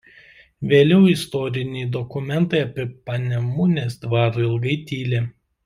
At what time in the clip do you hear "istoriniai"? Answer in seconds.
1.11-1.91